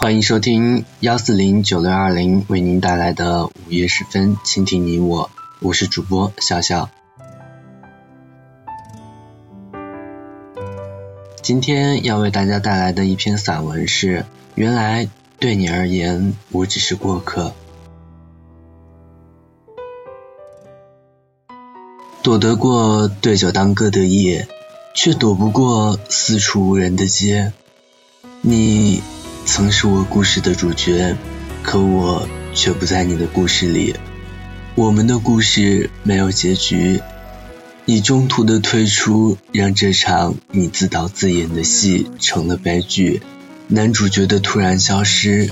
[0.00, 5.28] 欢迎收听幺四零九六二零为您带来的午夜时分，倾听你我，
[5.58, 6.88] 我是主播笑笑。
[11.42, 14.24] 今天要为大家带来的一篇散文是：
[14.54, 15.08] 原来
[15.40, 17.52] 对你而言，我只是过客。
[22.22, 24.46] 躲得过对酒当歌的夜，
[24.94, 27.52] 却躲不过四处无人的街。
[28.42, 29.02] 你。
[29.58, 31.16] 曾是我故事的主角，
[31.64, 33.96] 可我却不在你的故事里。
[34.76, 37.00] 我们的故事没有结局，
[37.84, 43.20] 你中途的退出，让这场你自导自演的戏成了悲剧。
[43.66, 45.50] 男主角的突然消失，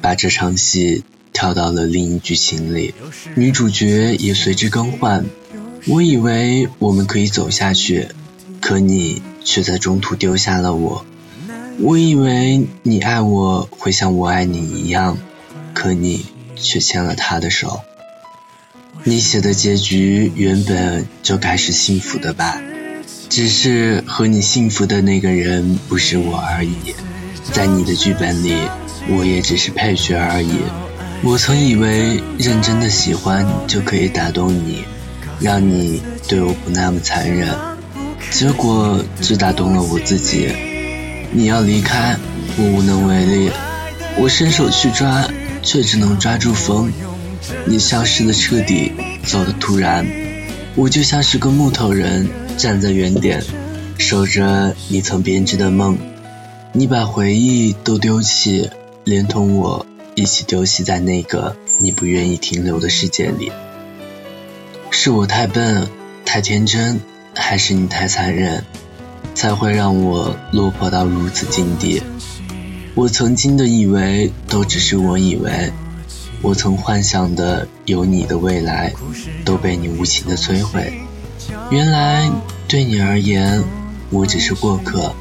[0.00, 1.02] 把这场戏
[1.32, 2.94] 跳到了另一剧情里，
[3.34, 5.26] 女主角也随之更换。
[5.88, 8.06] 我以为我们可以走下去，
[8.60, 11.04] 可你却在中途丢下了我。
[11.80, 15.16] 我以为你爱我会像我爱你一样，
[15.72, 16.26] 可你
[16.56, 17.80] 却牵了他的手。
[19.04, 22.60] 你写的结局原本就该是幸福的吧？
[23.28, 26.74] 只是和你幸福的那个人不是我而已。
[27.52, 28.56] 在你的剧本里，
[29.08, 30.56] 我也只是配角而已。
[31.22, 34.82] 我曾以为认真的喜欢就可以打动你，
[35.38, 37.54] 让你对我不那么残忍，
[38.32, 40.52] 结果只打动了我自己。
[41.30, 42.16] 你要离开，
[42.56, 43.50] 我无能为力。
[44.16, 45.28] 我伸手去抓，
[45.62, 46.90] 却只能抓住风。
[47.66, 48.92] 你消失的彻底，
[49.24, 50.06] 走的突然。
[50.74, 53.42] 我就像是个木头人，站在原点，
[53.98, 55.98] 守着你曾编织的梦。
[56.72, 58.70] 你把回忆都丢弃，
[59.04, 63.52] 连同我一起丢弃在那个你不愿意停留的世界里。
[64.90, 65.88] 是我太笨，
[66.24, 67.00] 太天真，
[67.34, 68.64] 还是你太残忍？
[69.38, 72.02] 才会让我落魄到如此境地。
[72.96, 75.72] 我曾经的以为都只是我以为，
[76.42, 78.92] 我曾幻想的有你的未来，
[79.44, 80.92] 都被你无情的摧毁。
[81.70, 82.28] 原来
[82.66, 83.62] 对你而言，
[84.10, 85.14] 我只是过客。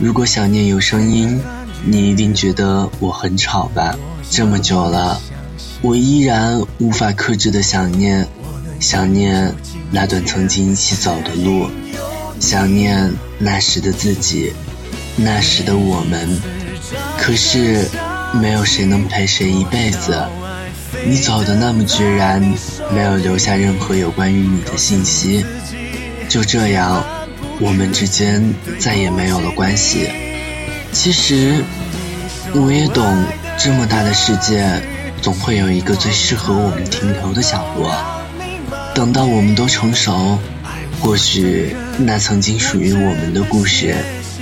[0.00, 1.40] 如果想念有声音，
[1.86, 3.96] 你一定觉得我很吵吧？
[4.28, 5.20] 这么久了，
[5.82, 8.26] 我依然无法克制的想念，
[8.80, 9.54] 想念
[9.92, 11.68] 那段曾经一起走的路。
[12.42, 14.52] 想念那时的自己，
[15.14, 16.42] 那时的我们。
[17.16, 17.88] 可是，
[18.34, 20.20] 没有谁能陪谁一辈子。
[21.06, 22.42] 你走的那么决然，
[22.92, 25.46] 没有留下任何有关于你的信息。
[26.28, 27.04] 就这样，
[27.60, 30.10] 我们之间再也没有了关系。
[30.90, 31.62] 其实，
[32.54, 33.24] 我也懂，
[33.56, 34.82] 这么大的世界，
[35.22, 37.94] 总会有一个最适合我们停留的角落。
[38.96, 40.36] 等到我们都成熟。
[41.02, 43.92] 或许那曾经属于我们的故事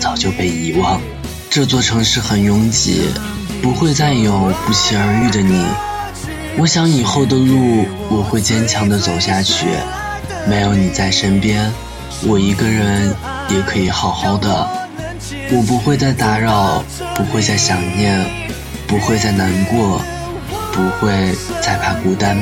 [0.00, 1.00] 早就被遗忘。
[1.48, 3.10] 这座城市很拥挤，
[3.62, 5.64] 不会再有不期而遇的你。
[6.58, 9.66] 我想以后的路我会坚强的走下去。
[10.48, 11.72] 没有你在身边，
[12.26, 13.14] 我一个人
[13.48, 14.68] 也可以好好的。
[15.52, 16.82] 我不会再打扰，
[17.14, 18.20] 不会再想念，
[18.88, 20.02] 不会再难过，
[20.72, 21.32] 不会
[21.62, 22.36] 再怕孤单，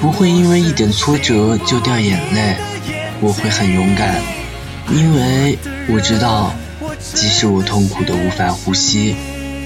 [0.00, 2.56] 不会因为一点挫折就掉眼泪。
[3.22, 4.20] 我会很勇敢，
[4.90, 5.56] 因为
[5.88, 6.52] 我知道，
[7.14, 9.14] 即使我痛苦的无法呼吸，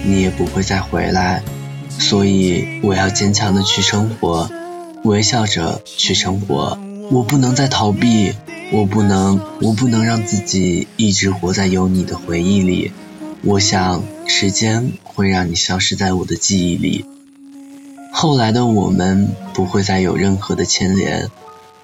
[0.04, 1.42] 你也不会再回来。
[1.88, 4.50] 所以我要坚强的去生活，
[5.04, 6.78] 微笑着去生活。
[7.10, 8.34] 我不能再逃避，
[8.72, 12.92] 我不能，我不能让自己一直活在有你的回忆里。
[13.42, 17.06] 我想，时间会让你消失在我的记忆里。
[18.12, 21.30] 后来的我们不会再有任何的牵连。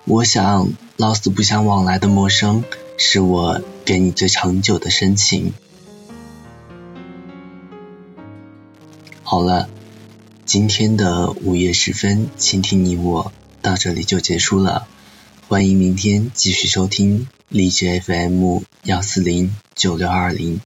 [0.05, 0.73] 我想。
[0.99, 2.63] 老死不相往来的陌生，
[2.97, 5.53] 是我给你最长久的深情。
[9.25, 9.69] 好了，
[10.45, 14.87] 今天的午夜时分，倾听你我到这里就结束了。
[15.49, 20.61] 欢迎明天继续收听荔枝 FM 幺四零九六二零。